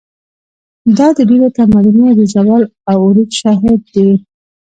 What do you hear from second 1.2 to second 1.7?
ډېرو